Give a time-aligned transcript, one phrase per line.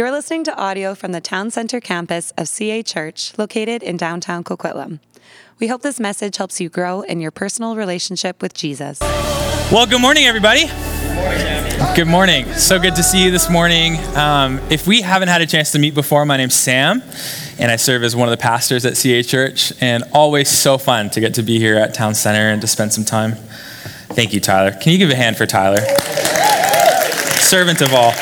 [0.00, 4.42] You're listening to audio from the Town Center campus of CA Church, located in downtown
[4.42, 4.98] Coquitlam.
[5.58, 8.98] We hope this message helps you grow in your personal relationship with Jesus.
[9.70, 10.68] Well, good morning, everybody.
[11.94, 12.46] Good morning.
[12.54, 13.98] So good to see you this morning.
[14.16, 17.02] Um, if we haven't had a chance to meet before, my name's Sam,
[17.58, 21.10] and I serve as one of the pastors at CA Church, and always so fun
[21.10, 23.32] to get to be here at Town Center and to spend some time.
[24.14, 24.70] Thank you, Tyler.
[24.70, 25.82] Can you give a hand for Tyler?
[27.42, 28.14] Servant of all.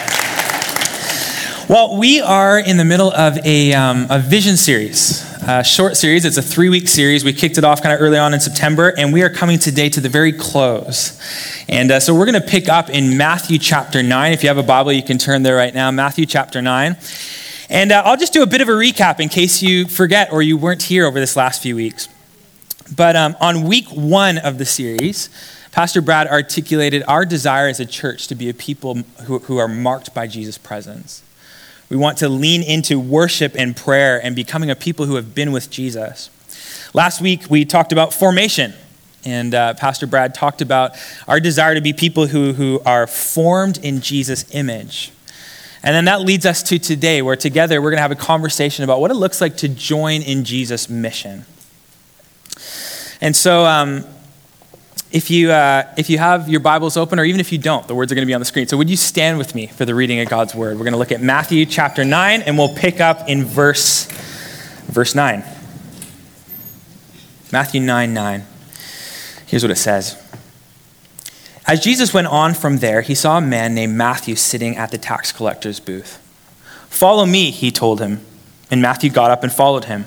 [1.69, 6.25] Well, we are in the middle of a, um, a vision series, a short series.
[6.25, 7.27] It's a three week series.
[7.27, 9.91] We kicked it off kind of early on in September, and we are coming today
[9.91, 11.21] to the very close.
[11.69, 14.33] And uh, so we're going to pick up in Matthew chapter 9.
[14.33, 15.91] If you have a Bible, you can turn there right now.
[15.91, 16.97] Matthew chapter 9.
[17.69, 20.41] And uh, I'll just do a bit of a recap in case you forget or
[20.41, 22.09] you weren't here over this last few weeks.
[22.97, 25.29] But um, on week one of the series,
[25.71, 28.95] Pastor Brad articulated our desire as a church to be a people
[29.27, 31.25] who, who are marked by Jesus' presence.
[31.91, 35.53] We want to lean into worship and prayer and becoming a people who have been
[35.53, 36.31] with Jesus.
[36.93, 38.75] Last week, we talked about formation,
[39.25, 40.93] and uh, Pastor Brad talked about
[41.27, 45.13] our desire to be people who, who are formed in Jesus' image.
[45.83, 48.85] And then that leads us to today, where together we're going to have a conversation
[48.85, 51.47] about what it looks like to join in Jesus' mission.
[53.21, 54.05] And so, um,
[55.11, 57.95] if you, uh, if you have your Bibles open, or even if you don't, the
[57.95, 58.67] words are going to be on the screen.
[58.67, 60.77] So, would you stand with me for the reading of God's word?
[60.77, 64.07] We're going to look at Matthew chapter 9, and we'll pick up in verse,
[64.87, 65.43] verse 9.
[67.51, 68.45] Matthew 9 9.
[69.47, 70.23] Here's what it says.
[71.67, 74.99] As Jesus went on from there, he saw a man named Matthew sitting at the
[74.99, 76.17] tax collector's booth.
[76.89, 78.21] Follow me, he told him.
[78.71, 80.07] And Matthew got up and followed him.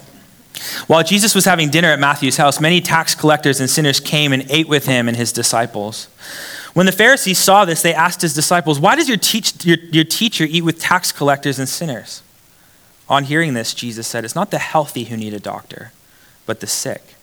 [0.88, 4.46] While Jesus was having dinner at Matthew's house, many tax collectors and sinners came and
[4.50, 6.08] ate with him and his disciples.
[6.74, 10.04] When the Pharisees saw this, they asked his disciples, Why does your, teach, your, your
[10.04, 12.22] teacher eat with tax collectors and sinners?
[13.10, 15.92] On hearing this, Jesus said, It's not the healthy who need a doctor,
[16.46, 17.16] but the sick.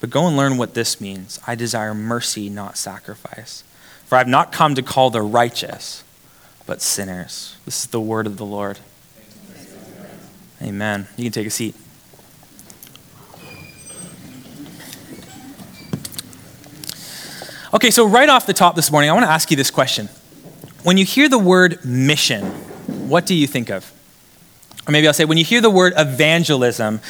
[0.00, 1.40] But go and learn what this means.
[1.46, 3.64] I desire mercy, not sacrifice.
[4.04, 6.04] For I have not come to call the righteous,
[6.66, 7.56] but sinners.
[7.64, 8.80] This is the word of the Lord.
[10.60, 11.06] Amen.
[11.16, 11.74] You can take a seat.
[17.74, 20.08] Okay, so right off the top this morning, I want to ask you this question.
[20.84, 22.44] When you hear the word mission,
[23.08, 23.92] what do you think of?
[24.86, 27.00] Or maybe I'll say, when you hear the word evangelism,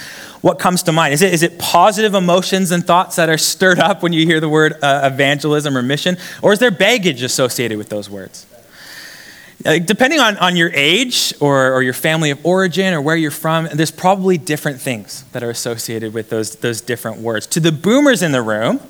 [0.40, 1.12] what comes to mind?
[1.12, 4.40] Is it, is it positive emotions and thoughts that are stirred up when you hear
[4.40, 6.16] the word uh, evangelism or mission?
[6.40, 8.46] Or is there baggage associated with those words?
[9.66, 13.30] Uh, depending on, on your age or, or your family of origin or where you're
[13.30, 17.46] from, there's probably different things that are associated with those, those different words.
[17.48, 18.80] To the boomers in the room,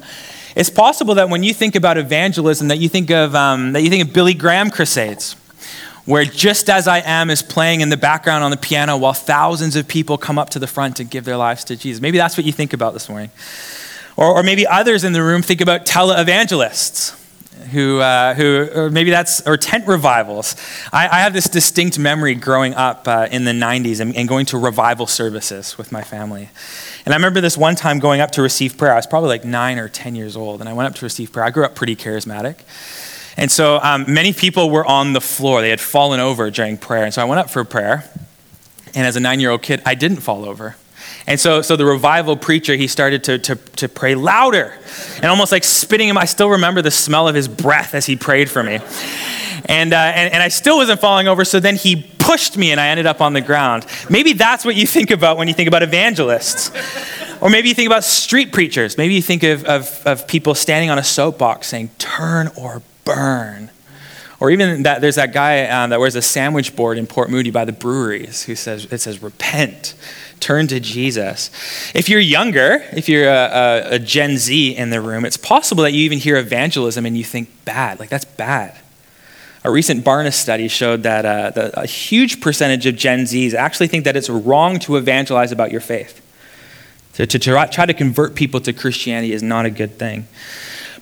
[0.54, 3.90] it's possible that when you think about evangelism, that you think of, um, that you
[3.90, 5.34] think of Billy Graham crusades,
[6.04, 9.74] where just as I am is playing in the background on the piano while thousands
[9.74, 12.00] of people come up to the front to give their lives to Jesus.
[12.00, 13.30] Maybe that's what you think about this morning.
[14.16, 17.20] Or, or maybe others in the room think about televangelists
[17.70, 20.56] who, uh, who or maybe that's, or tent revivals.
[20.92, 24.46] I, I have this distinct memory growing up uh, in the 90s and, and, going
[24.46, 26.48] to revival services with my family.
[27.04, 28.92] And I remember this one time going up to receive prayer.
[28.92, 31.32] I was probably like nine or 10 years old, and I went up to receive
[31.32, 31.44] prayer.
[31.44, 32.56] I grew up pretty charismatic.
[33.36, 35.60] And so um, many people were on the floor.
[35.60, 37.04] They had fallen over during prayer.
[37.04, 38.08] And so I went up for prayer.
[38.94, 40.76] And as a nine year old kid, I didn't fall over.
[41.26, 44.74] And so, so the revival preacher, he started to, to, to pray louder
[45.16, 46.18] and almost like spitting him.
[46.18, 48.80] I still remember the smell of his breath as he prayed for me.
[49.66, 52.80] And, uh, and, and I still wasn't falling over, so then he pushed me and
[52.80, 53.86] I ended up on the ground.
[54.10, 56.70] Maybe that's what you think about when you think about evangelists.
[57.40, 58.98] Or maybe you think about street preachers.
[58.98, 63.70] Maybe you think of, of, of people standing on a soapbox saying, turn or burn.
[64.40, 67.50] Or even that there's that guy um, that wears a sandwich board in Port Moody
[67.50, 69.94] by the breweries who says, it says, repent
[70.40, 71.50] turn to Jesus.
[71.94, 73.48] If you're younger, if you're a,
[73.90, 77.16] a, a, Gen Z in the room, it's possible that you even hear evangelism and
[77.16, 78.76] you think bad, like that's bad.
[79.64, 84.04] A recent Barna study showed that, uh, a huge percentage of Gen Zs actually think
[84.04, 86.20] that it's wrong to evangelize about your faith.
[87.14, 90.26] To, to try, try to convert people to Christianity is not a good thing.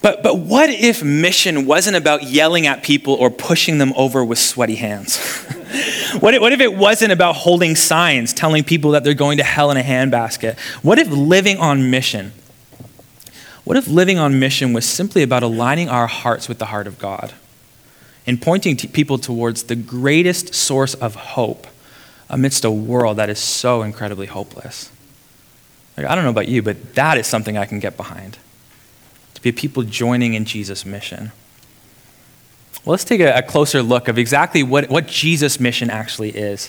[0.02, 4.38] But, but what if mission wasn't about yelling at people or pushing them over with
[4.38, 5.18] sweaty hands?
[6.20, 9.44] what, if, what if it wasn't about holding signs telling people that they're going to
[9.44, 10.58] hell in a handbasket?
[10.82, 12.32] What if living on mission?
[13.64, 16.98] What if living on mission was simply about aligning our hearts with the heart of
[16.98, 17.32] God
[18.26, 21.66] and pointing people towards the greatest source of hope
[22.28, 24.90] amidst a world that is so incredibly hopeless?
[25.96, 28.38] Like, I don't know about you, but that is something I can get behind
[29.34, 31.32] To be people joining in Jesus' mission.
[32.84, 36.68] Well, let's take a, a, closer look of exactly what, what Jesus' mission actually is.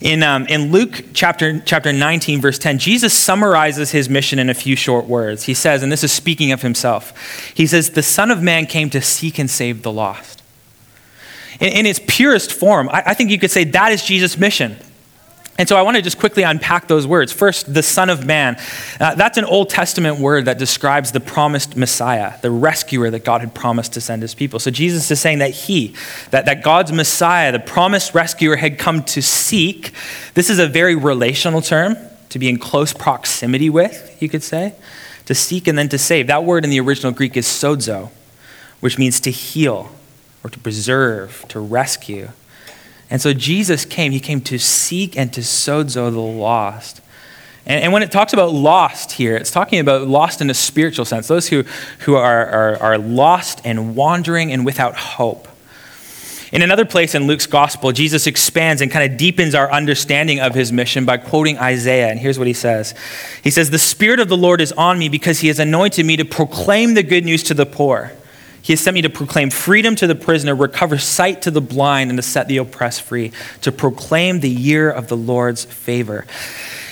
[0.00, 4.54] In, um, in Luke chapter, chapter 19, verse 10, Jesus summarizes his mission in a
[4.54, 5.44] few short words.
[5.44, 8.90] He says, and this is speaking of himself, he says, The Son of Man came
[8.90, 10.42] to seek and save the lost.
[11.60, 14.76] In, in its purest form, I, I think you could say that is Jesus' mission.
[15.56, 17.32] And so I want to just quickly unpack those words.
[17.32, 18.56] First, the Son of Man.
[18.98, 23.40] Uh, that's an Old Testament word that describes the promised Messiah, the rescuer that God
[23.40, 24.58] had promised to send his people.
[24.58, 25.94] So Jesus is saying that he,
[26.30, 29.92] that, that God's Messiah, the promised rescuer, had come to seek.
[30.34, 31.96] This is a very relational term,
[32.30, 34.74] to be in close proximity with, you could say.
[35.26, 36.26] To seek and then to save.
[36.26, 38.10] That word in the original Greek is sozo,
[38.80, 39.92] which means to heal
[40.42, 42.30] or to preserve, to rescue.
[43.10, 47.00] And so Jesus came, he came to seek and to sozo the lost.
[47.66, 51.04] And, and, when it talks about lost here, it's talking about lost in a spiritual
[51.04, 51.64] sense, those who,
[52.00, 55.48] who are, are, are lost and wandering and without hope.
[56.52, 60.54] In another place in Luke's gospel, Jesus expands and kind of deepens our understanding of
[60.54, 62.08] his mission by quoting Isaiah.
[62.08, 62.94] And here's what he says
[63.42, 66.16] He says, The Spirit of the Lord is on me because he has anointed me
[66.16, 68.12] to proclaim the good news to the poor.
[68.64, 72.08] He has sent me to proclaim freedom to the prisoner, recover sight to the blind,
[72.08, 73.30] and to set the oppressed free,
[73.60, 76.24] to proclaim the year of the Lord's favor.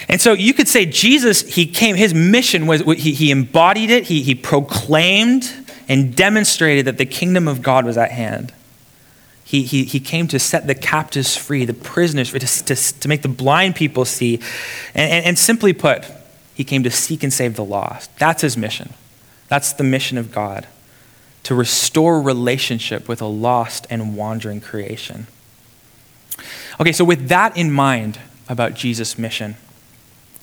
[0.06, 4.04] And so you could say Jesus, he came, his mission was, he, he embodied it,
[4.04, 5.50] he, he proclaimed
[5.88, 8.52] and demonstrated that the kingdom of God was at hand.
[9.42, 13.08] He, he, he came to set the captives free, the prisoners free, to, to, to
[13.08, 14.40] make the blind people see.
[14.94, 16.04] And, and, and simply put,
[16.52, 18.14] he came to seek and save the lost.
[18.18, 18.92] That's his mission.
[19.48, 20.66] That's the mission of God
[21.44, 25.26] to restore relationship with a lost and wandering creation.
[26.80, 28.18] Okay, so with that in mind
[28.48, 29.56] about Jesus' mission,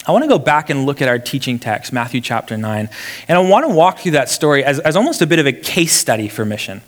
[0.05, 2.89] I want to go back and look at our teaching text, Matthew chapter 9,
[3.27, 5.51] and I want to walk through that story as, as almost a bit of a
[5.51, 6.81] case study for mission,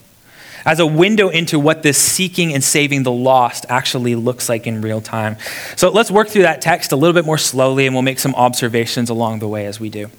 [0.66, 4.82] as a window into what this seeking and saving the lost actually looks like in
[4.82, 5.38] real time.
[5.76, 8.36] So let's work through that text a little bit more slowly, and we'll make some
[8.36, 10.10] observations along the way as we do.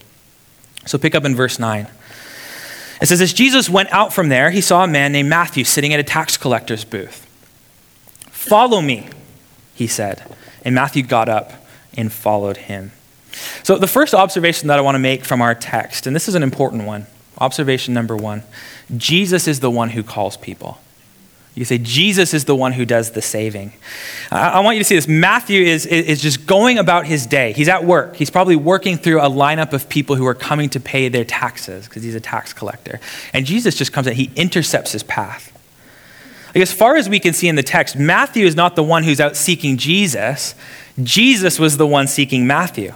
[0.84, 1.88] So pick up in verse 9.
[3.02, 5.92] It says, As Jesus went out from there, he saw a man named Matthew sitting
[5.92, 7.26] at a tax collector's booth.
[8.30, 9.08] Follow me,
[9.74, 10.22] he said.
[10.64, 11.52] And Matthew got up
[11.96, 12.92] and followed him.
[13.64, 16.36] So, the first observation that I want to make from our text, and this is
[16.36, 17.08] an important one,
[17.38, 18.44] observation number one
[18.96, 20.78] Jesus is the one who calls people.
[21.54, 23.72] You say, Jesus is the one who does the saving.
[24.30, 25.06] I, want you to see this.
[25.06, 27.52] Matthew is, is just going about his day.
[27.52, 28.16] He's at work.
[28.16, 31.86] He's probably working through a lineup of people who are coming to pay their taxes
[31.86, 33.00] because he's a tax collector.
[33.34, 35.50] And Jesus just comes in, he intercepts his path.
[36.54, 39.04] Like, as far as we can see in the text, Matthew is not the one
[39.04, 40.54] who's out seeking Jesus,
[41.02, 42.94] Jesus was the one seeking Matthew.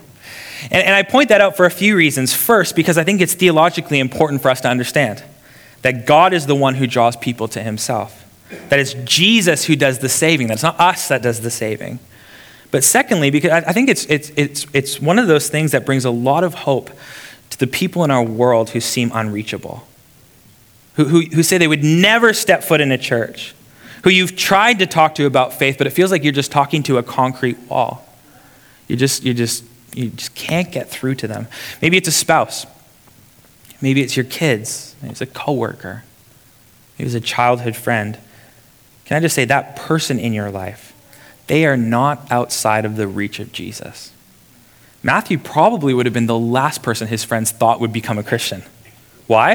[0.70, 2.34] And, and I point that out for a few reasons.
[2.34, 5.22] First, because I think it's theologically important for us to understand
[5.82, 8.25] that God is the one who draws people to himself.
[8.69, 11.98] That it's Jesus who does the saving, that it's not us that does the saving.
[12.70, 16.04] But secondly, because I think it's, it's, it's, it's one of those things that brings
[16.04, 16.90] a lot of hope
[17.50, 19.87] to the people in our world who seem unreachable,
[20.94, 23.54] who, who, who say they would never step foot in a church,
[24.04, 26.82] who you've tried to talk to about faith, but it feels like you're just talking
[26.84, 28.06] to a concrete wall.
[28.88, 29.64] You just, you just,
[29.94, 31.49] you just can't get through to them.
[31.81, 32.66] Maybe it's a spouse.
[33.81, 34.94] Maybe it's your kids.
[35.00, 36.04] Maybe it's a coworker.
[36.99, 38.19] Maybe it's a childhood friend.
[39.06, 40.92] Can I just say that person in your life,
[41.46, 44.12] they are not outside of the reach of Jesus.
[45.02, 48.62] Matthew probably would have been the last person his friends thought would become a Christian.
[49.28, 49.54] Why?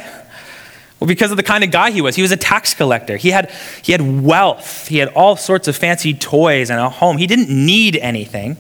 [0.99, 2.15] Well, because of the kind of guy he was.
[2.15, 3.17] He was a tax collector.
[3.17, 4.87] He had, he had wealth.
[4.87, 7.17] He had all sorts of fancy toys and a home.
[7.17, 8.55] He didn't need anything.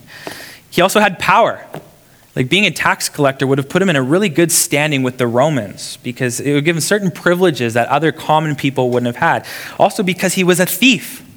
[0.69, 1.65] He also had power.
[2.35, 5.17] Like being a tax collector would have put him in a really good standing with
[5.17, 9.17] the Romans because it would give him certain privileges that other common people wouldn't have
[9.17, 9.45] had.
[9.77, 11.27] Also, because he was a thief.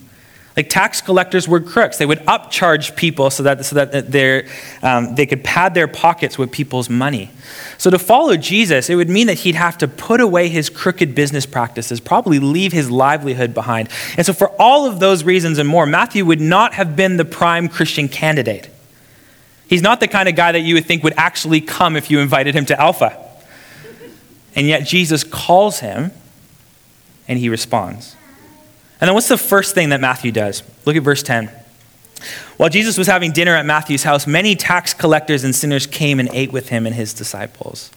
[0.57, 1.99] Like tax collectors were crooks.
[1.99, 4.47] They would upcharge people so that, so that
[4.85, 7.31] um, they could pad their pockets with people's money.
[7.77, 11.13] So to follow Jesus, it would mean that he'd have to put away his crooked
[11.13, 13.89] business practices, probably leave his livelihood behind.
[14.17, 17.25] And so, for all of those reasons and more, Matthew would not have been the
[17.25, 18.71] prime Christian candidate.
[19.69, 22.21] He's not the kind of guy that you would think would actually come if you
[22.21, 23.19] invited him to Alpha.
[24.55, 26.13] And yet Jesus calls him
[27.27, 28.15] and he responds.
[29.01, 30.63] And then what's the first thing that Matthew does?
[30.85, 31.51] Look at verse 10.
[32.57, 36.29] While Jesus was having dinner at Matthew's house, many tax collectors and sinners came and
[36.33, 37.91] ate with him and his disciples.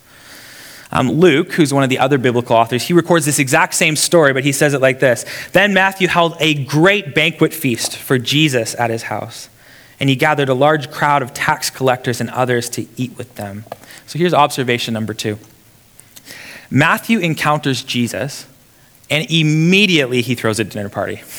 [0.92, 4.34] Um, Luke, who's one of the other biblical authors, he records this exact same story,
[4.34, 8.74] but he says it like this Then Matthew held a great banquet feast for Jesus
[8.76, 9.50] at his house
[10.00, 13.66] and he gathered a large crowd of tax collectors and others to eat with them.
[14.06, 15.38] So here's observation number two
[16.70, 18.46] Matthew encounters Jesus
[19.10, 21.22] And immediately he throws a dinner party.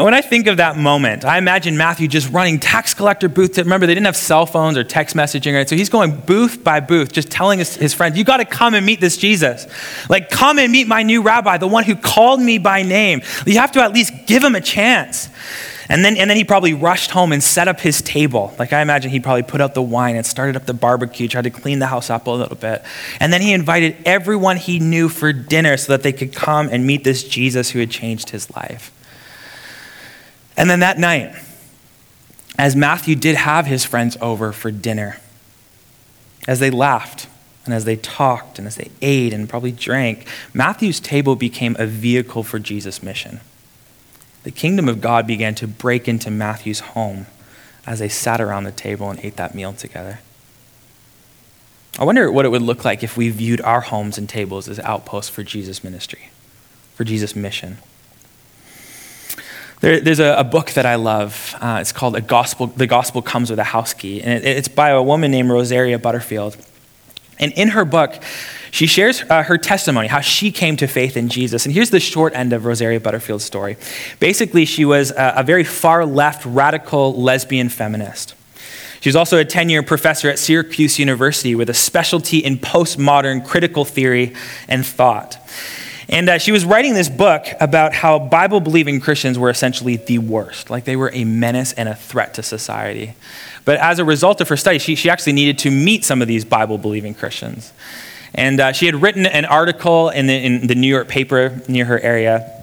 [0.00, 3.52] When I think of that moment, I imagine Matthew just running tax collector booth.
[3.54, 5.68] To, remember, they didn't have cell phones or text messaging, right?
[5.68, 8.72] So he's going booth by booth, just telling his, his friends, You got to come
[8.72, 9.66] and meet this Jesus.
[10.08, 13.20] Like, come and meet my new rabbi, the one who called me by name.
[13.46, 15.28] You have to at least give him a chance.
[15.92, 18.54] And then, and then he probably rushed home and set up his table.
[18.58, 21.42] Like I imagine he probably put out the wine and started up the barbecue, tried
[21.42, 22.82] to clean the house up a little bit.
[23.20, 26.86] And then he invited everyone he knew for dinner so that they could come and
[26.86, 28.90] meet this Jesus who had changed his life.
[30.56, 31.34] And then that night,
[32.56, 35.18] as Matthew did have his friends over for dinner,
[36.48, 37.26] as they laughed
[37.66, 41.84] and as they talked and as they ate and probably drank, Matthew's table became a
[41.84, 43.40] vehicle for Jesus' mission.
[44.42, 47.26] The kingdom of God began to break into Matthew's home
[47.86, 50.20] as they sat around the table and ate that meal together.
[51.98, 54.78] I wonder what it would look like if we viewed our homes and tables as
[54.80, 56.30] outposts for Jesus' ministry,
[56.94, 57.78] for Jesus' mission.
[59.80, 61.56] There, there's a, a, book that I love.
[61.60, 64.22] Uh, it's called a Gospel, The Gospel Comes with a House Key.
[64.22, 66.56] And it, it's by a woman named Rosaria Butterfield.
[67.40, 68.22] And in her book,
[68.72, 71.66] she shares uh, her testimony, how she came to faith in Jesus.
[71.66, 73.76] And here's the short end of Rosaria Butterfield's story.
[74.18, 78.34] Basically, she was a, a very far left, radical lesbian feminist.
[79.00, 83.46] She was also a 10 year professor at Syracuse University with a specialty in postmodern
[83.46, 84.32] critical theory
[84.68, 85.36] and thought.
[86.08, 90.18] And uh, she was writing this book about how Bible believing Christians were essentially the
[90.18, 90.70] worst.
[90.70, 93.14] Like they were a menace and a threat to society.
[93.66, 96.28] But as a result of her study, she, she actually needed to meet some of
[96.28, 97.70] these Bible believing Christians.
[98.34, 101.84] And uh, she had written an article in the, in the New York paper near
[101.84, 102.62] her area.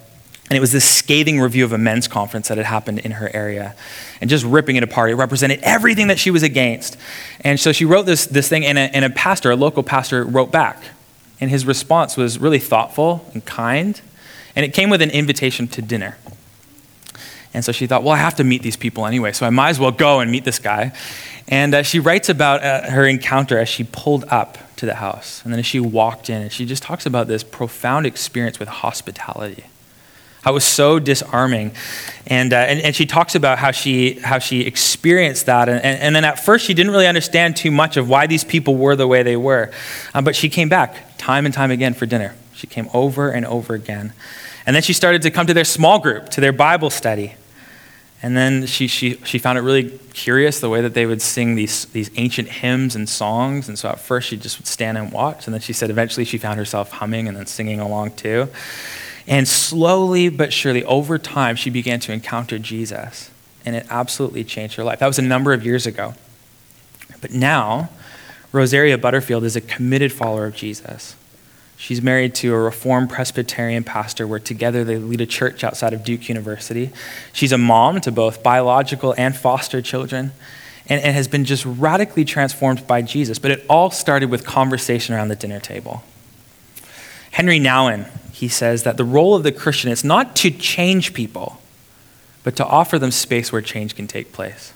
[0.49, 3.29] And it was this scathing review of a men's conference that had happened in her
[3.35, 3.75] area
[4.19, 5.11] and just ripping it apart.
[5.11, 6.97] It represented everything that she was against.
[7.41, 10.23] And so she wrote this, this thing, and a, and a pastor, a local pastor,
[10.23, 10.81] wrote back
[11.41, 13.99] and his response was really thoughtful and kind.
[14.55, 16.17] And it came with an invitation to dinner.
[17.53, 19.69] And so she thought, well, I have to meet these people anyway, so I might
[19.69, 20.91] as well go and meet this guy.
[21.47, 25.41] And uh, she writes about uh, her encounter as she pulled up to the house.
[25.43, 28.69] And then as she walked in, and she just talks about this profound experience with
[28.69, 29.65] hospitality.
[30.45, 31.73] It was so disarming.
[32.27, 35.67] And, uh, and, and, she talks about how she, how she experienced that.
[35.67, 38.45] And, and, and, then at first, she didn't really understand too much of why these
[38.45, 39.69] people were the way they were.
[40.13, 42.35] Uh, but she came back time and time again for dinner.
[42.53, 44.13] She came over and over again.
[44.65, 47.35] And then she started to come to their small group, to their Bible study.
[48.21, 51.55] And then she, she, she found it really curious the way that they would sing
[51.55, 53.69] these, these ancient hymns and songs.
[53.69, 55.47] And so at first she just would stand and watch.
[55.47, 58.49] And then she said eventually she found herself humming and then singing along too.
[59.25, 63.29] And slowly but surely, over time, she began to encounter Jesus.
[63.65, 64.99] And it absolutely changed her life.
[64.99, 66.15] That was a number of years ago.
[67.21, 67.89] But now,
[68.51, 71.15] Rosaria Butterfield is a committed follower of Jesus.
[71.81, 76.03] She's married to a Reformed Presbyterian pastor where together they lead a church outside of
[76.03, 76.91] Duke University.
[77.31, 80.33] She's a mom to both biological and foster children
[80.89, 83.39] and, and has been just radically transformed by Jesus.
[83.39, 86.03] But it all started with conversation around the dinner table.
[87.31, 91.61] Henri Nouwen, he says that the role of the Christian is not to change people,
[92.43, 94.73] but to offer them space where change can take place.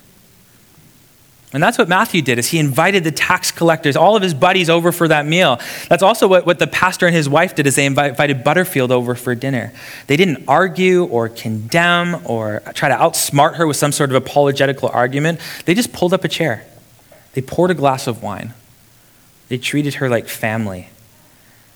[1.54, 4.72] And that's what Matthew did is he invited the tax collectors, all of his buddies
[4.72, 5.60] over for that meal.
[5.88, 9.14] That's also what, what the pastor and his wife did is they invited Butterfield over
[9.14, 9.72] for dinner.
[10.08, 14.90] They didn't argue or condemn or try to outsmart her with some sort of apologetical
[14.90, 15.40] argument.
[15.66, 16.66] They just pulled up a chair.
[17.34, 18.56] They poured a glass of wine.
[19.50, 20.90] They treated her like family.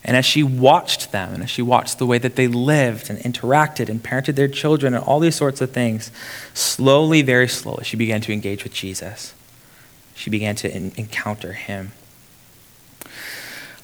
[0.03, 3.19] And as she watched them, and as she watched the way that they lived and
[3.19, 6.11] interacted and parented their children and all these sorts of things,
[6.53, 9.33] slowly, very slowly, she began to engage with Jesus.
[10.17, 11.93] She began to in- encounter him.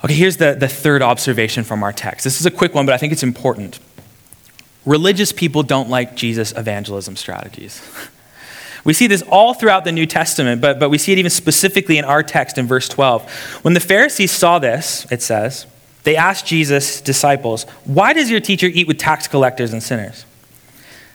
[0.03, 2.25] Okay, here's the, the third observation from our text.
[2.25, 3.79] This is a quick one, but I think it's important.
[4.85, 7.81] Religious people don't like Jesus' evangelism strategies.
[8.85, 11.97] We see this all throughout the New Testament, but, but we see it even specifically
[11.97, 13.31] in our text in verse 12.
[13.61, 15.65] When the Pharisees saw this, it says,
[16.03, 20.25] they asked Jesus' disciples, Why does your teacher eat with tax collectors and sinners?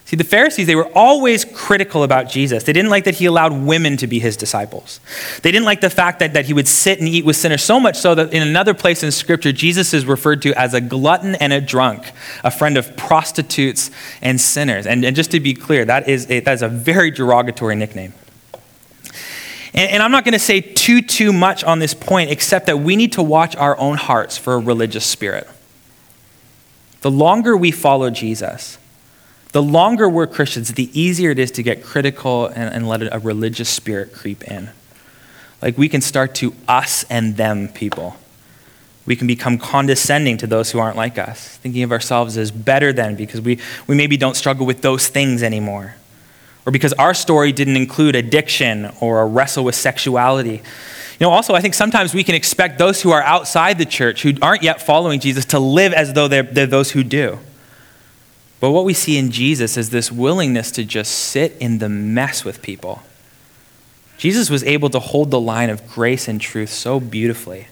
[0.08, 2.64] See, the Pharisees, they were always critical about Jesus.
[2.64, 5.00] They didn't like that he allowed women to be his disciples.
[5.42, 7.78] They didn't like the fact that, that he would sit and eat with sinners, so
[7.78, 11.34] much so that in another place in Scripture, Jesus is referred to as a glutton
[11.34, 12.10] and a drunk,
[12.42, 13.90] a friend of prostitutes
[14.22, 14.86] and sinners.
[14.86, 18.14] And, and just to be clear, that is, a, that is a very derogatory nickname.
[19.74, 22.78] And, and I'm not going to say too, too much on this point, except that
[22.78, 25.46] we need to watch our own hearts for a religious spirit.
[27.02, 28.77] The longer we follow Jesus,
[29.52, 33.18] the longer we're Christians, the easier it is to get critical and, and let a
[33.18, 34.70] religious spirit creep in.
[35.62, 38.16] Like we can start to us and them people
[39.08, 42.92] We can become condescending to those who aren't like us, thinking of ourselves as better
[42.92, 45.94] than because we, we maybe don't struggle with those things anymore.
[46.66, 50.56] Or because our story didn't include addiction or a wrestle with sexuality.
[51.18, 54.20] You know, also, I think sometimes we can expect those who are outside the church,
[54.22, 57.38] who aren't yet following Jesus, to live as though they're, they're those who do.
[58.60, 62.44] But what we see in Jesus is this willingness to just sit in the mess
[62.44, 63.02] with people.
[64.16, 67.68] Jesus was able to hold the line of grace and truth so beautifully.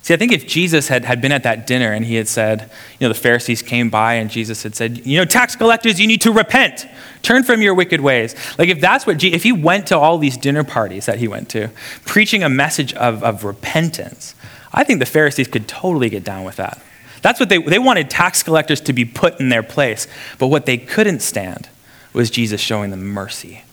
[0.00, 2.70] See, I think if Jesus had, had been at that dinner and he had said,
[2.98, 6.06] you know, the Pharisees came by and Jesus had said, you know, tax collectors, you
[6.06, 6.86] need to repent,
[7.20, 8.34] turn from your wicked ways.
[8.58, 11.50] Like, if that's what, if he went to all these dinner parties that he went
[11.50, 11.68] to,
[12.06, 14.34] preaching a message of, of repentance,
[14.72, 16.82] I think the Pharisees could totally get down with that.
[17.28, 20.06] That's what they, they wanted tax collectors to be put in their place.
[20.38, 21.68] But what they couldn't stand
[22.14, 23.64] was Jesus showing them mercy,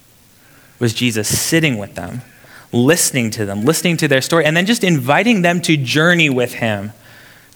[0.78, 2.22] was Jesus sitting with them
[2.76, 6.56] listening to them, listening to their story, and then just inviting them to journey with
[6.56, 6.92] him,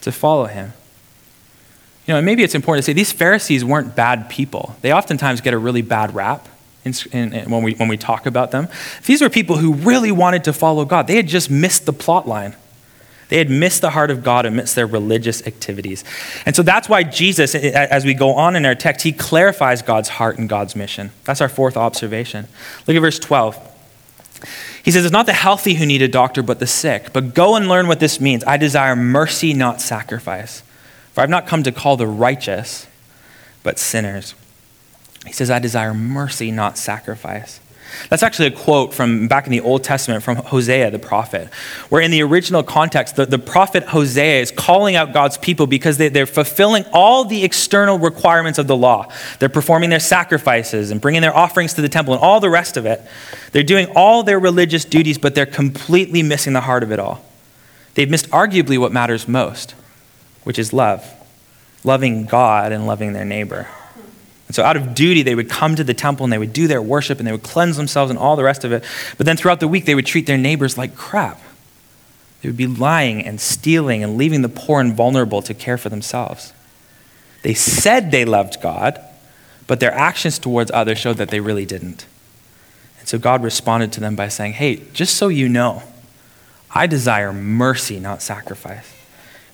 [0.01, 0.72] to follow him.
[2.08, 4.77] You know, and maybe it's important to say these Pharisees weren't bad people.
[4.82, 6.48] They oftentimes get a really bad rap
[6.86, 8.70] in, in, in, when, we, when we talk about them.
[9.06, 11.08] These were people who really wanted to follow God.
[11.08, 12.56] They had just missed the plot line.
[13.30, 16.04] They had missed the heart of God amidst their religious activities.
[16.46, 20.10] And so that's why Jesus, as we go on in our text, he clarifies God's
[20.10, 21.12] heart and God's mission.
[21.24, 22.48] That's our fourth observation.
[22.88, 23.68] Look at verse 12.
[24.84, 27.14] He says, It's not the healthy who need a doctor, but the sick.
[27.14, 28.44] But go and learn what this means.
[28.46, 30.64] I desire mercy, not sacrifice.
[31.14, 32.88] For I've not come to call the righteous,
[33.62, 34.34] but sinners.
[35.28, 37.60] He says, I desire mercy, not sacrifice.
[38.10, 41.53] That's actually a quote from back in the Old Testament from Hosea the prophet,
[41.89, 45.98] where in the original context, the, the prophet Hosea is calling out God's people because
[45.98, 49.12] they, they're fulfilling all the external requirements of the law.
[49.39, 52.77] They're performing their sacrifices and bringing their offerings to the temple and all the rest
[52.77, 53.01] of it.
[53.51, 57.24] They're doing all their religious duties, but they're completely missing the heart of it all.
[57.96, 59.72] They've missed arguably what matters most,
[60.43, 61.15] which is love
[61.84, 63.67] loving God and loving their neighbor.
[64.50, 66.68] And so, out of duty, they would come to the temple and they would do
[66.68, 68.84] their worship and they would cleanse themselves and all the rest of it.
[69.15, 71.39] But then throughout the week, they would treat their neighbors like crap.
[72.41, 75.89] They would be lying and stealing and leaving the poor and vulnerable to care for
[75.89, 76.52] themselves.
[77.43, 79.00] They said they loved God,
[79.67, 82.08] but their actions towards others showed that they really didn't.
[82.97, 85.84] And so God responded to them by saying, Hey, just so you know,
[86.74, 88.99] I desire mercy, not sacrifice.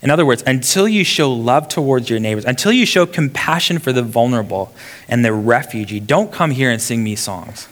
[0.06, 3.92] In other words, until you show love towards your neighbors, until you show compassion for
[3.92, 4.72] the vulnerable
[5.08, 7.68] and the refugee, don't come here and sing me songs.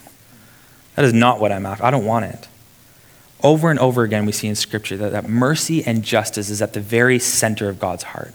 [0.95, 1.85] That is not what I'm after.
[1.85, 2.47] I don't want it.
[3.43, 6.73] Over and over again, we see in Scripture that, that mercy and justice is at
[6.73, 8.33] the very center of God's heart.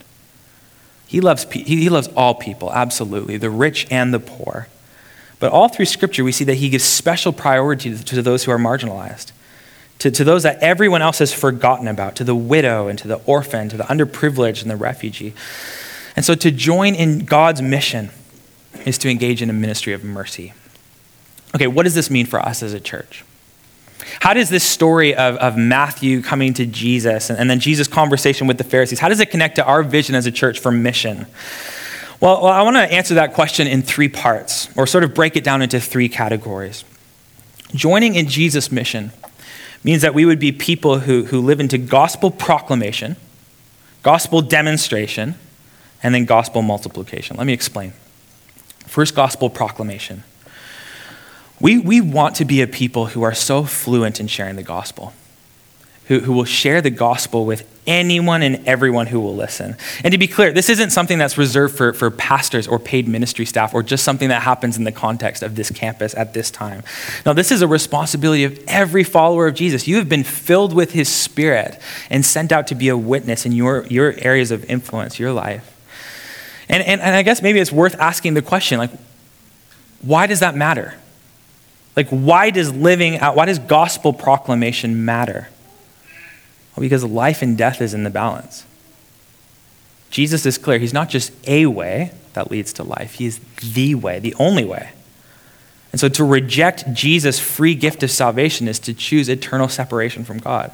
[1.09, 4.69] He loves, he loves all people, absolutely, the rich and the poor.
[5.41, 8.59] But all through Scripture, we see that he gives special priority to those who are
[8.59, 9.33] marginalized
[9.99, 13.17] to, to those that everyone else has forgotten about, to the widow and to the
[13.27, 15.35] orphan, to the underprivileged and the refugee.
[16.15, 18.11] And so to join in God's mission
[18.85, 20.53] is to engage in a ministry of mercy.
[21.55, 23.25] Okay, what does this mean for us as a church?
[24.21, 28.47] How does this story of, of Matthew coming to Jesus and, and then Jesus' conversation
[28.47, 31.27] with the Pharisees, how does it connect to our vision as a church for mission?
[32.21, 35.37] Well, well I want to answer that question in three parts, or sort of break
[35.37, 36.85] it down into three categories.
[37.75, 39.13] Joining in Jesus' mission
[39.85, 43.17] means that we would be people who, who live into gospel proclamation,
[44.03, 45.35] gospel demonstration,
[46.03, 47.37] and then gospel multiplication.
[47.37, 47.93] Let me explain.
[48.87, 50.25] First, gospel proclamation.
[51.61, 55.13] We, we want to be a people who are so fluent in sharing the gospel
[56.09, 59.77] who, who will share the gospel with anyone and everyone who will listen.
[60.03, 63.45] And to be clear, this isn't something that's reserved for, for pastors or paid ministry
[63.45, 66.83] staff or just something that happens in the context of this campus at this time.
[67.27, 69.87] Now, this is a responsibility of every follower of Jesus.
[69.87, 73.53] You have been filled with his spirit and sent out to be a witness in
[73.53, 75.75] your, your areas of influence, your life.
[76.71, 78.91] And, and, and I guess maybe it's worth asking the question like,
[80.01, 80.95] why does that matter?
[81.97, 85.49] Like, why does living out, why does gospel proclamation matter?
[86.79, 88.65] Well, because life and death is in the balance.
[90.11, 90.79] Jesus is clear.
[90.79, 93.41] He's not just a way that leads to life, He is
[93.75, 94.91] the way, the only way.
[95.91, 100.39] And so to reject Jesus' free gift of salvation is to choose eternal separation from
[100.39, 100.73] God.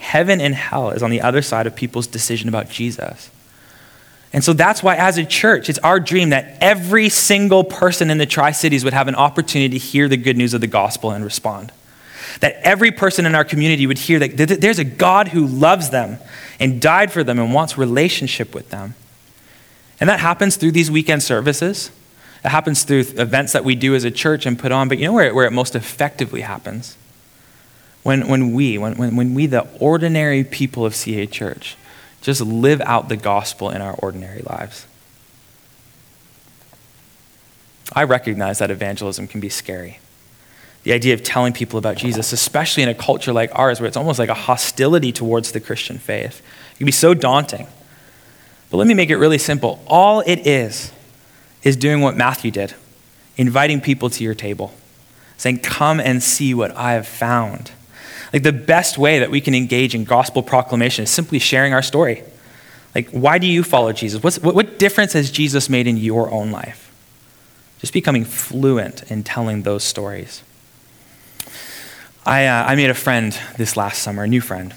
[0.00, 3.30] Heaven and hell is on the other side of people's decision about Jesus.
[4.34, 8.18] And so that's why, as a church, it's our dream that every single person in
[8.18, 11.10] the Tri Cities would have an opportunity to hear the good news of the gospel
[11.10, 11.72] and respond
[12.40, 16.18] that every person in our community would hear that there's a God who loves them
[16.60, 18.94] and died for them and wants relationship with them.
[20.00, 21.90] And that happens through these weekend services.
[22.44, 24.88] It happens through events that we do as a church and put on.
[24.88, 26.96] But you know where, where it most effectively happens?
[28.04, 31.76] When, when we, when, when, when we, the ordinary people of CA Church,
[32.22, 34.86] just live out the gospel in our ordinary lives.
[37.92, 39.98] I recognize that evangelism can be scary.
[40.84, 43.96] The idea of telling people about Jesus, especially in a culture like ours where it's
[43.96, 46.40] almost like a hostility towards the Christian faith,
[46.72, 47.66] it can be so daunting.
[48.70, 49.82] But let me make it really simple.
[49.86, 50.92] All it is,
[51.62, 52.74] is doing what Matthew did
[53.36, 54.72] inviting people to your table,
[55.36, 57.70] saying, Come and see what I have found.
[58.32, 61.82] Like the best way that we can engage in gospel proclamation is simply sharing our
[61.82, 62.24] story.
[62.94, 64.22] Like, why do you follow Jesus?
[64.22, 66.92] What's, what, what difference has Jesus made in your own life?
[67.78, 70.42] Just becoming fluent in telling those stories.
[72.28, 74.74] I, uh, I made a friend this last summer, a new friend.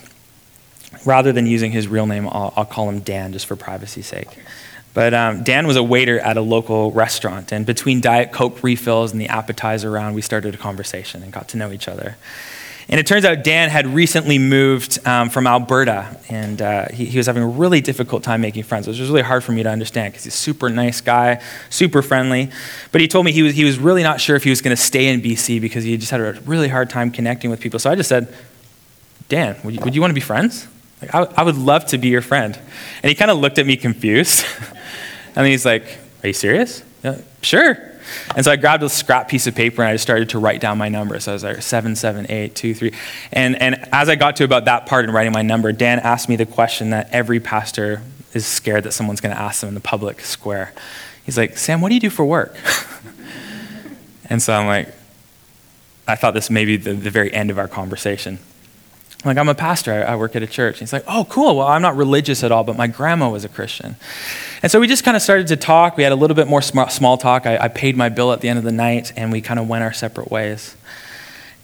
[1.04, 4.30] Rather than using his real name, I'll, I'll call him Dan just for privacy's sake.
[4.94, 9.12] But um, Dan was a waiter at a local restaurant, and between Diet Coke refills
[9.12, 12.16] and the appetizer round, we started a conversation and got to know each other.
[12.92, 17.18] And it turns out Dan had recently moved um, from Alberta, and uh, he, he,
[17.18, 19.70] was having a really difficult time making friends, which was really hard for me to
[19.70, 22.52] understand because he's a super nice guy, super friendly.
[22.92, 24.76] But he told me he was, he was really not sure if he was going
[24.76, 27.80] to stay in BC because he just had a really hard time connecting with people.
[27.80, 28.28] So I just said,
[29.30, 30.68] Dan, would you, would you want to be friends?
[31.02, 32.60] Like, I, I would love to be your friend.
[33.02, 34.44] And he kind of looked at me confused.
[35.28, 36.84] and then he's like, Are you serious?
[37.06, 37.91] Yeah, sure.
[38.36, 40.62] And so I grabbed a scrap piece of paper and I just started to write
[40.62, 41.20] down my number.
[41.20, 42.94] So I was like, seven, seven, eight, two, three.
[43.32, 46.30] And, and as I got to about that part in writing my number, Dan asked
[46.30, 48.02] me the question that every pastor
[48.34, 50.74] is scared that someone's going to ask them in the public square.
[51.26, 52.56] He's like, Sam, what do you do for work?
[54.26, 54.90] and so I'm like,
[56.08, 58.40] I thought this may be the, the very end of our conversation.
[59.24, 60.04] Like, I'm a pastor.
[60.08, 60.76] I, work at a church.
[60.76, 61.58] And he's like, oh, cool.
[61.58, 63.96] Well, I'm not religious at all, but my grandma was a Christian.
[64.64, 65.96] And so we just kind of started to talk.
[65.96, 67.46] We had a little bit more small talk.
[67.46, 69.70] I, I paid my bill at the end of the night, and we kind of
[69.70, 70.76] went our separate ways.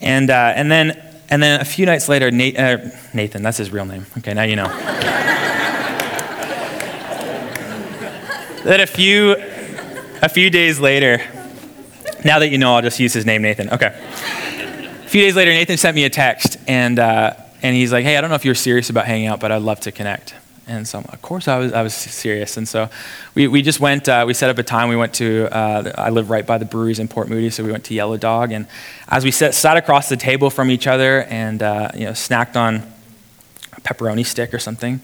[0.01, 2.77] And, uh, and, then, and then a few nights later, Nate, uh,
[3.13, 4.05] Nathan, that's his real name.
[4.19, 4.67] Okay, now you know.
[8.63, 9.35] then a few,
[10.21, 11.23] a few days later,
[12.23, 13.71] now that you know, I'll just use his name, Nathan.
[13.71, 13.87] Okay.
[13.87, 18.17] A few days later, Nathan sent me a text, and, uh, and he's like, hey,
[18.17, 20.33] I don't know if you're serious about hanging out, but I'd love to connect.
[20.67, 22.57] And so, of course, I was, I was serious.
[22.57, 22.89] And so
[23.35, 24.89] we, we just went, uh, we set up a time.
[24.89, 27.71] We went to, uh, I live right by the breweries in Port Moody, so we
[27.71, 28.51] went to Yellow Dog.
[28.51, 28.67] And
[29.07, 32.57] as we sat, sat across the table from each other and, uh, you know, snacked
[32.57, 32.75] on
[33.73, 34.99] a pepperoni stick or something,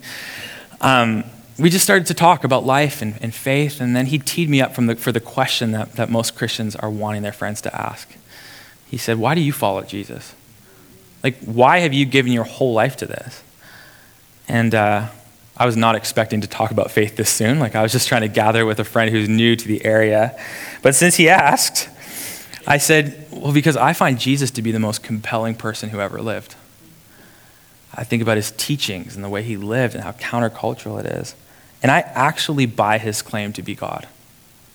[0.81, 1.23] um,
[1.57, 3.79] we just started to talk about life and, and faith.
[3.79, 6.89] And then he teed me up the, for the question that, that most Christians are
[6.89, 8.09] wanting their friends to ask.
[8.89, 10.35] He said, Why do you follow Jesus?
[11.23, 13.41] Like, why have you given your whole life to this?
[14.47, 15.07] And uh,
[15.55, 17.59] I was not expecting to talk about faith this soon.
[17.59, 20.37] Like, I was just trying to gather with a friend who's new to the area.
[20.81, 21.89] But since he asked,
[22.67, 26.21] I said, Well, because I find Jesus to be the most compelling person who ever
[26.21, 26.55] lived.
[27.95, 31.35] I think about his teachings and the way he lived and how countercultural it is.
[31.83, 34.07] And I actually buy his claim to be God,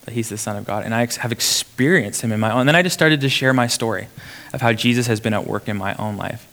[0.08, 0.84] that he's the Son of God.
[0.84, 2.60] And I have experienced him in my own.
[2.60, 4.08] And then I just started to share my story
[4.54, 6.48] of how Jesus has been at work in my own life.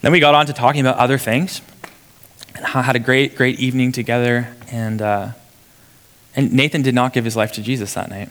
[0.00, 1.60] Then we got on to talking about other things
[2.54, 4.48] and had a great, great evening together.
[4.70, 5.32] And, uh,
[6.34, 8.30] and Nathan did not give his life to Jesus that night.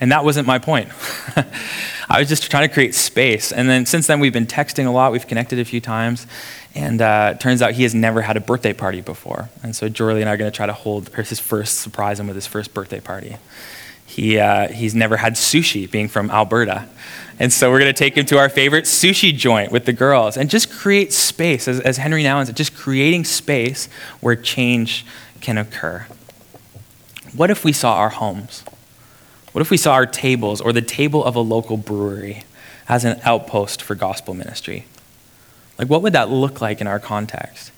[0.00, 0.88] And that wasn't my point.
[2.08, 3.52] I was just trying to create space.
[3.52, 5.12] And then since then, we've been texting a lot.
[5.12, 6.26] We've connected a few times.
[6.74, 9.50] And uh, it turns out he has never had a birthday party before.
[9.62, 12.26] And so Jorley and I are going to try to hold his first, surprise him
[12.26, 13.36] with his first birthday party.
[14.06, 16.88] He, uh, he's never had sushi, being from Alberta.
[17.38, 20.36] And so we're going to take him to our favorite sushi joint with the girls
[20.36, 23.88] and just create space, as, as Henri Nouwen said, just creating space
[24.20, 25.06] where change
[25.40, 26.06] can occur.
[27.34, 28.64] What if we saw our homes?
[29.52, 32.44] What if we saw our tables or the table of a local brewery
[32.88, 34.86] as an outpost for gospel ministry?
[35.78, 37.72] Like, what would that look like in our context?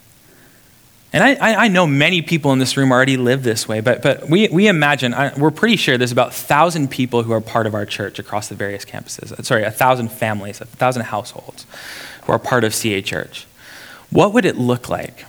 [1.15, 4.31] And I, I know many people in this room already live this way, but, but
[4.31, 7.85] we, we imagine, we're pretty sure there's about 1,000 people who are part of our
[7.85, 9.31] church across the various campuses.
[9.31, 11.67] Uh, sorry, 1,000 families, 1,000 households
[12.23, 13.47] who are part of CA Church.
[14.09, 15.27] What would it look like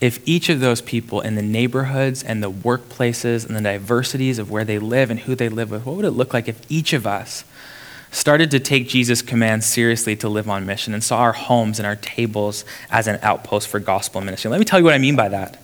[0.00, 4.50] if each of those people in the neighborhoods and the workplaces and the diversities of
[4.50, 6.92] where they live and who they live with, what would it look like if each
[6.92, 7.44] of us
[8.10, 11.86] started to take Jesus' command seriously to live on mission and saw our homes and
[11.86, 14.50] our tables as an outpost for gospel ministry.
[14.50, 15.60] Let me tell you what I mean by that.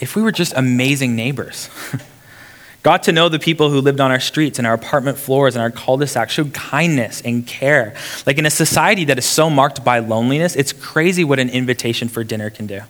[0.00, 1.68] If we were just amazing neighbors,
[2.82, 5.62] got to know the people who lived on our streets and our apartment floors and
[5.62, 7.94] our cul-de-sacs, showed kindness and care.
[8.26, 12.08] Like in a society that is so marked by loneliness, it's crazy what an invitation
[12.08, 12.80] for dinner can do.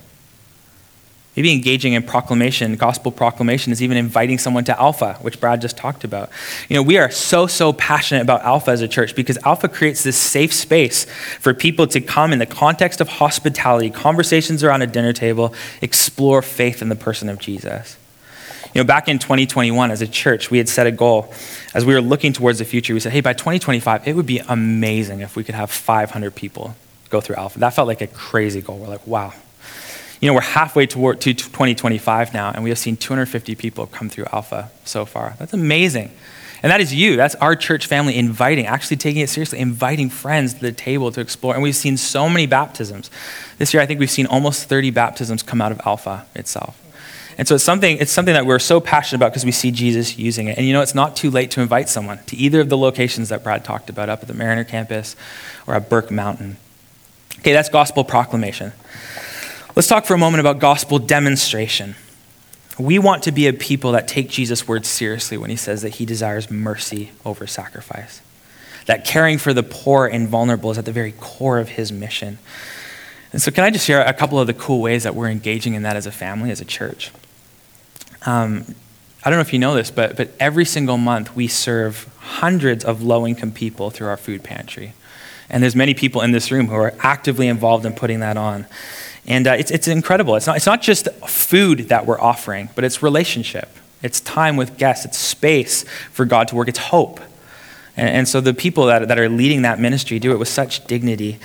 [1.36, 5.76] Maybe engaging in proclamation, gospel proclamation, is even inviting someone to Alpha, which Brad just
[5.76, 6.30] talked about.
[6.68, 10.04] You know, we are so, so passionate about Alpha as a church because Alpha creates
[10.04, 11.06] this safe space
[11.40, 16.40] for people to come in the context of hospitality, conversations around a dinner table, explore
[16.40, 17.96] faith in the person of Jesus.
[18.72, 21.32] You know, back in 2021, as a church, we had set a goal.
[21.74, 24.40] As we were looking towards the future, we said, hey, by 2025, it would be
[24.48, 26.76] amazing if we could have 500 people
[27.10, 27.58] go through Alpha.
[27.60, 28.78] That felt like a crazy goal.
[28.78, 29.32] We're like, wow,
[30.24, 34.08] you know, we're halfway toward to 2025 now, and we have seen 250 people come
[34.08, 35.34] through Alpha so far.
[35.38, 36.12] That's amazing.
[36.62, 37.16] And that is you.
[37.16, 41.20] That's our church family inviting, actually taking it seriously, inviting friends to the table to
[41.20, 41.52] explore.
[41.52, 43.10] And we've seen so many baptisms.
[43.58, 46.80] This year, I think we've seen almost 30 baptisms come out of Alpha itself.
[47.36, 50.16] And so it's something, it's something that we're so passionate about because we see Jesus
[50.16, 50.56] using it.
[50.56, 53.28] And you know, it's not too late to invite someone to either of the locations
[53.28, 55.16] that Brad talked about up at the Mariner campus
[55.66, 56.56] or at Burke Mountain.
[57.40, 58.72] Okay, that's gospel proclamation.
[59.76, 61.96] Let's talk for a moment about gospel demonstration.
[62.78, 65.96] We want to be a people that take Jesus' words seriously when he says that
[65.96, 68.22] he desires mercy over sacrifice.
[68.86, 72.38] That caring for the poor and vulnerable is at the very core of his mission.
[73.32, 75.74] And so, can I just share a couple of the cool ways that we're engaging
[75.74, 77.10] in that as a family, as a church?
[78.26, 78.76] Um,
[79.24, 82.84] I don't know if you know this, but, but every single month we serve hundreds
[82.84, 84.92] of low income people through our food pantry.
[85.50, 88.66] And there's many people in this room who are actively involved in putting that on.
[89.26, 90.36] And uh, it's, it's incredible.
[90.36, 93.68] It's not, it's not just food that we're offering, but it's relationship.
[94.02, 95.06] It's time with guests.
[95.06, 96.68] It's space for God to work.
[96.68, 97.20] It's hope.
[97.96, 100.86] And, and so the people that, that are leading that ministry do it with such
[100.86, 101.38] dignity.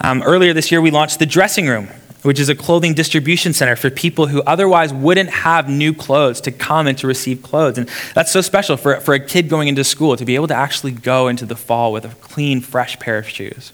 [0.00, 1.88] Um, earlier this year, we launched the dressing room,
[2.22, 6.50] which is a clothing distribution center for people who otherwise wouldn't have new clothes to
[6.50, 7.78] come and to receive clothes.
[7.78, 10.54] And that's so special for, for a kid going into school to be able to
[10.54, 13.72] actually go into the fall with a clean, fresh pair of shoes.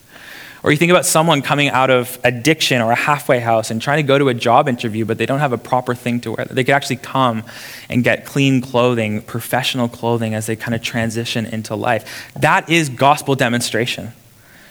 [0.67, 3.99] Or you think about someone coming out of addiction or a halfway house and trying
[3.99, 6.45] to go to a job interview, but they don't have a proper thing to wear.
[6.45, 7.45] They could actually come
[7.89, 12.33] and get clean clothing, professional clothing as they kind of transition into life.
[12.35, 14.11] That is gospel demonstration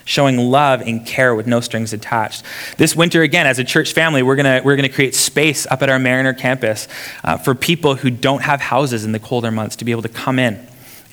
[0.04, 2.44] showing love and care with no strings attached.
[2.76, 5.88] This winter, again, as a church family, we're going we're gonna create space up at
[5.88, 6.88] our Mariner campus
[7.24, 10.10] uh, for people who don't have houses in the colder months to be able to
[10.10, 10.60] come in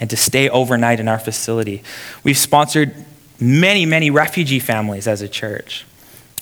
[0.01, 1.81] and to stay overnight in our facility.
[2.25, 2.93] We've sponsored
[3.43, 5.85] many, many refugee families as a church.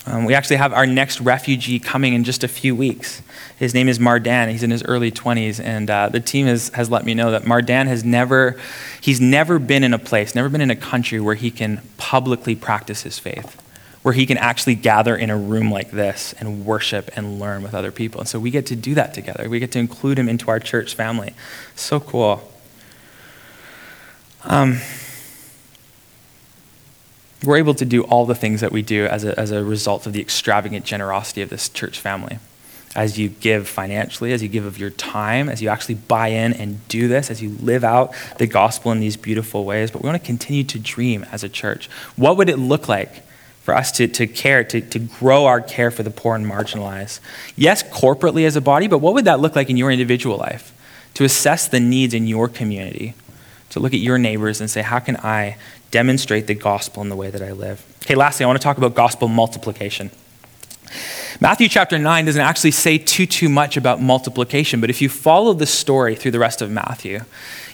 [0.06, 3.22] Um, we actually have our next refugee coming in just a few weeks.
[3.56, 4.50] His name is Mardan.
[4.50, 7.42] He's in his early 20s, and uh, the team has, has let me know that
[7.42, 8.58] Mardan has never,
[9.00, 12.54] he's never been in a place, never been in a country where he can publicly
[12.56, 13.60] practice his faith,
[14.02, 17.74] where he can actually gather in a room like this and worship and learn with
[17.74, 18.20] other people.
[18.20, 19.48] And so we get to do that together.
[19.48, 21.34] We get to include him into our church family.
[21.76, 22.48] So cool.
[24.44, 24.80] Um,
[27.44, 30.06] we're able to do all the things that we do as a, as a result
[30.06, 32.38] of the extravagant generosity of this church family.
[32.94, 36.52] As you give financially, as you give of your time, as you actually buy in
[36.52, 39.90] and do this, as you live out the gospel in these beautiful ways.
[39.90, 41.88] But we want to continue to dream as a church.
[42.16, 43.26] What would it look like
[43.62, 47.20] for us to, to care, to, to grow our care for the poor and marginalized?
[47.56, 50.72] Yes, corporately as a body, but what would that look like in your individual life?
[51.14, 53.14] To assess the needs in your community,
[53.72, 55.56] to look at your neighbors and say, how can I
[55.92, 57.84] demonstrate the gospel in the way that I live.
[58.02, 60.10] Okay, lastly, I want to talk about gospel multiplication.
[61.40, 65.52] Matthew chapter 9 doesn't actually say too too much about multiplication, but if you follow
[65.52, 67.20] the story through the rest of Matthew,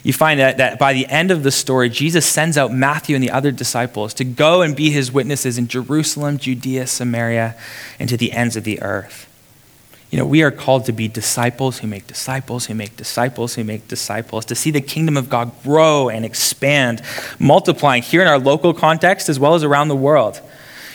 [0.03, 3.25] you find that, that by the end of the story, Jesus sends out Matthew and
[3.25, 7.57] the other disciples to go and be his witnesses in Jerusalem, Judea, Samaria,
[7.99, 9.28] and to the ends of the earth.
[10.11, 13.65] You know, we are called to be disciples who make disciples, who make disciples, who
[13.65, 17.03] make disciples, to see the kingdom of God grow and expand,
[17.39, 20.41] multiplying here in our local context as well as around the world.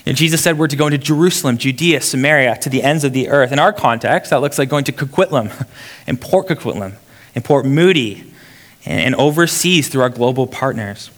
[0.05, 3.29] Know, Jesus said we're to go into Jerusalem, Judea, Samaria, to the ends of the
[3.29, 3.51] earth.
[3.51, 5.67] In our context, that looks like going to Coquitlam
[6.07, 6.95] and Port Coquitlam
[7.35, 8.33] and Port Moody
[8.85, 11.09] and, and overseas through our global partners.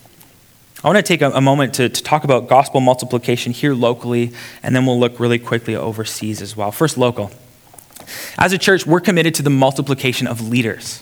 [0.83, 4.33] I want to take a, a moment to, to talk about gospel multiplication here locally,
[4.61, 6.71] and then we'll look really quickly overseas as well.
[6.71, 7.31] First, local.
[8.37, 11.01] As a church, we're committed to the multiplication of leaders,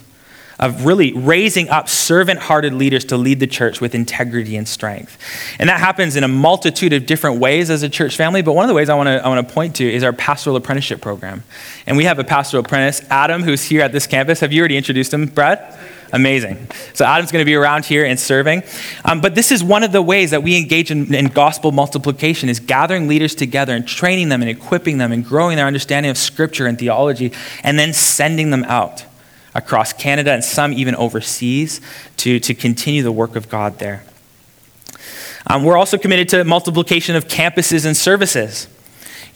[0.60, 5.18] of really raising up servant hearted leaders to lead the church with integrity and strength.
[5.60, 8.63] And that happens in a multitude of different ways as a church family, but one
[8.63, 11.02] of the ways I want to, I want to point to is our pastoral apprenticeship
[11.02, 11.44] program.
[11.88, 14.39] And we have a pastoral apprentice, Adam, who's here at this campus.
[14.42, 15.80] Have you already introduced him, Brad?
[16.13, 16.67] Amazing.
[16.93, 18.62] So Adam's going to be around here and serving.
[19.04, 22.49] Um, but this is one of the ways that we engage in, in gospel multiplication
[22.49, 26.17] is gathering leaders together and training them and equipping them and growing their understanding of
[26.19, 29.06] scripture and theology and then sending them out
[29.56, 31.82] across Canada and some even overseas
[32.17, 34.04] to, to continue the work of God there.
[35.47, 38.67] Um, we're also committed to multiplication of campuses and services.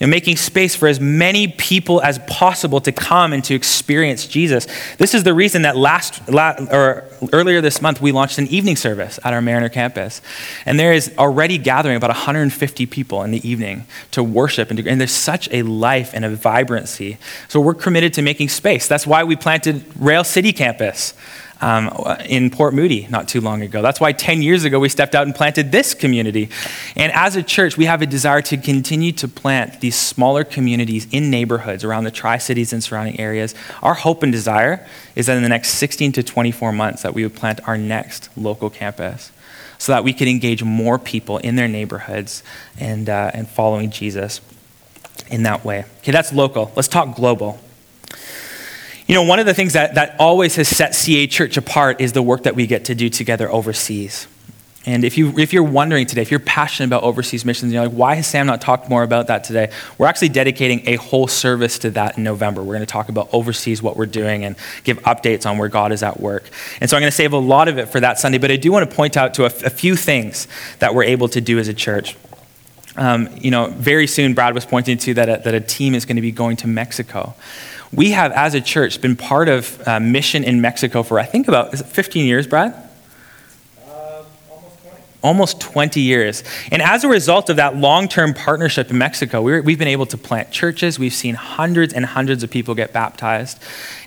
[0.06, 4.66] Know, making space for as many people as possible to come and to experience Jesus.
[4.98, 9.18] This is the reason that last, or earlier this month we launched an evening service
[9.24, 10.20] at our Mariner campus,
[10.66, 14.88] and there is already gathering about 150 people in the evening to worship, and, to,
[14.88, 17.18] and there's such a life and a vibrancy.
[17.48, 18.86] So we're committed to making space.
[18.86, 21.14] That's why we planted Rail City Campus
[21.60, 21.90] um,
[22.26, 23.82] in Port Moody not too long ago.
[23.82, 26.48] That's why 10 years ago we stepped out and planted this community.
[26.96, 31.06] And as a church, we have a desire to continue to plant these smaller communities
[31.10, 33.54] in neighborhoods around the Tri Cities and surrounding areas.
[33.82, 37.22] Our hope and desire is that in the next 16 to 24 months that we
[37.24, 39.32] would plant our next local campus
[39.78, 42.42] so that we could engage more people in their neighborhoods
[42.78, 44.40] and, uh, and following Jesus
[45.30, 45.84] in that way.
[45.98, 46.72] Okay, that's local.
[46.74, 47.60] Let's talk global.
[49.08, 52.12] You know, one of the things that, that always has set CA Church apart is
[52.12, 54.28] the work that we get to do together overseas.
[54.84, 57.96] And if, you, if you're wondering today, if you're passionate about overseas missions, you're like,
[57.96, 59.72] why has Sam not talked more about that today?
[59.96, 62.62] We're actually dedicating a whole service to that in November.
[62.62, 65.90] We're going to talk about overseas, what we're doing, and give updates on where God
[65.90, 66.48] is at work.
[66.82, 68.56] And so I'm going to save a lot of it for that Sunday, but I
[68.56, 70.46] do want to point out to a, a few things
[70.80, 72.14] that we're able to do as a church.
[72.98, 76.04] Um, you know, very soon, Brad was pointing to that a, that a team is
[76.04, 77.34] going to be going to Mexico.
[77.92, 81.48] We have, as a church, been part of uh, mission in Mexico for, I think,
[81.48, 82.87] about 15 years, Brad?
[85.28, 85.68] Almost 20.
[85.68, 86.44] Almost 20 years.
[86.72, 90.06] And as a result of that long term partnership in Mexico, we have been able
[90.06, 90.98] to plant churches.
[90.98, 93.62] We've seen hundreds and hundreds of people get baptized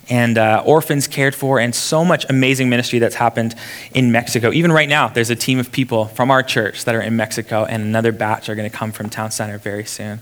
[0.09, 3.55] and uh, orphans cared for, and so much amazing ministry that's happened
[3.93, 4.51] in Mexico.
[4.51, 7.63] Even right now, there's a team of people from our church that are in Mexico,
[7.63, 10.19] and another batch are going to come from Town Center very soon.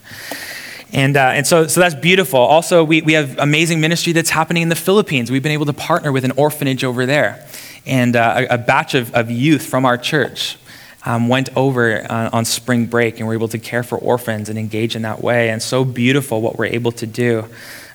[0.94, 2.40] And, uh, and so, so that's beautiful.
[2.40, 5.32] Also, we, we have amazing ministry that's happening in the Philippines.
[5.32, 7.48] We've been able to partner with an orphanage over there.
[7.86, 10.58] And uh, a, a, batch of, of youth from our church
[11.06, 14.60] um, went over uh, on spring break and were able to care for orphans and
[14.60, 15.50] engage in that way.
[15.50, 17.46] And so beautiful what we're able to do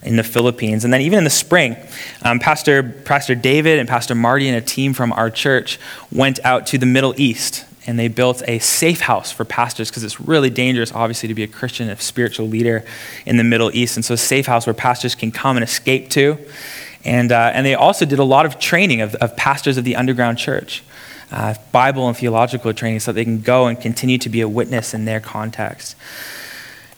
[0.02, 0.84] in the Philippines.
[0.84, 1.76] And then even in the spring,
[2.22, 5.78] um, Pastor, Pastor David and Pastor Marty and a team from our church
[6.12, 10.04] went out to the Middle East and they built a safe house for pastors because
[10.04, 12.84] it's really dangerous, obviously, to be a Christian, a spiritual leader
[13.26, 13.96] in the Middle East.
[13.96, 16.38] And so, a safe house where pastors can come and escape to.
[17.04, 19.96] And, uh, and they also did a lot of training of, of pastors of the
[19.96, 20.82] underground church,
[21.34, 24.94] uh, Bible and theological training, so they can go and continue to be a witness
[24.94, 25.96] in their context.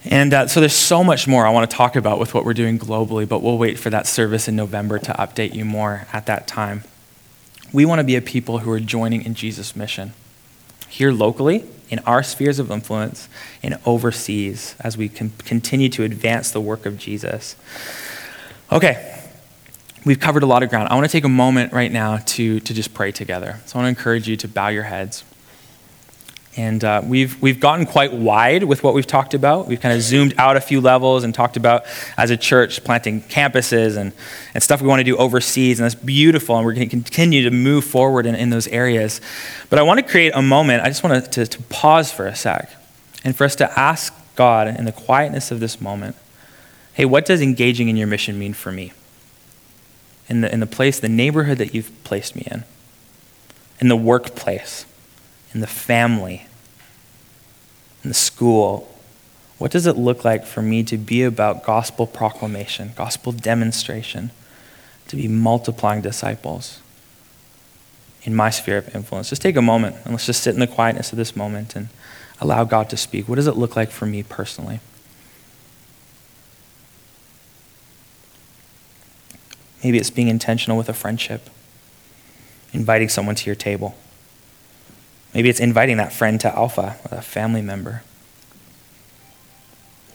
[0.04, 2.54] And uh, so there's so much more I want to talk about with what we're
[2.54, 6.26] doing globally, but we'll wait for that service in November to update you more at
[6.26, 6.84] that time.
[7.72, 10.12] We want to be a people who are joining in Jesus' mission
[10.88, 13.28] here locally, in our spheres of influence,
[13.62, 17.56] and overseas as we can continue to advance the work of Jesus.
[18.70, 19.15] Okay,
[20.06, 20.88] we've covered a lot of ground.
[20.88, 23.58] I want to take a moment right now to, to just pray together.
[23.66, 25.24] So I want to encourage you to bow your heads.
[26.56, 29.66] And uh, we've, we've gotten quite wide with what we've talked about.
[29.66, 31.84] We've kind of zoomed out a few levels and talked about,
[32.16, 34.12] as a church, planting campuses and,
[34.54, 35.80] and stuff we want to do overseas.
[35.80, 36.56] And that's beautiful.
[36.56, 39.20] And we're going to continue to move forward in, in those areas.
[39.68, 40.82] But I want to create a moment.
[40.82, 42.70] I just want to, to pause for a sec
[43.24, 46.14] and for us to ask God in the quietness of this moment
[46.94, 48.90] hey, what does engaging in your mission mean for me?
[50.28, 52.64] In the, in the place, the neighborhood that you've placed me in,
[53.80, 54.86] in the workplace
[55.56, 56.46] in the family,
[58.04, 58.94] in the school?
[59.56, 64.32] What does it look like for me to be about gospel proclamation, gospel demonstration,
[65.08, 66.80] to be multiplying disciples
[68.24, 69.30] in my sphere of influence?
[69.30, 71.88] Just take a moment and let's just sit in the quietness of this moment and
[72.38, 73.28] allow God to speak.
[73.30, 74.80] What does it look like for me personally?
[79.86, 81.48] Maybe it's being intentional with a friendship,
[82.72, 83.94] inviting someone to your table.
[85.32, 88.02] Maybe it's inviting that friend to Alpha, a family member.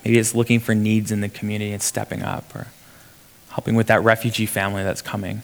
[0.03, 2.67] Maybe it's looking for needs in the community and stepping up or
[3.51, 5.41] helping with that refugee family that's coming.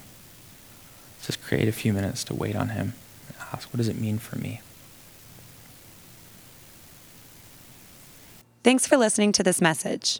[1.23, 2.95] Just create a few minutes to wait on him
[3.29, 4.59] and ask, what does it mean for me?
[8.65, 10.19] Thanks for listening to this message.